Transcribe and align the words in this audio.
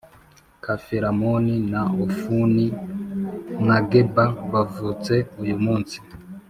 Kefaramoni 0.63 1.55
na 1.71 1.81
Ofuni 2.03 2.65
na 3.67 3.77
Geba 3.89 4.25
bavutse 4.51 5.13
uyumunsi 5.41 5.97